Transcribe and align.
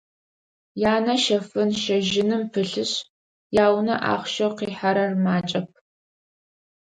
Янэ 0.93 1.15
щэфын-щэжьыным 1.23 2.43
пылъышъ, 2.51 2.95
яунэ 3.63 3.95
ахъщэу 4.11 4.51
къихьэрэр 4.57 5.11
макӏэп. 5.23 5.69